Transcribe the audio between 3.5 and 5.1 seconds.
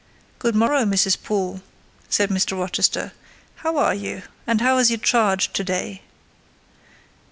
"How are you? and how is your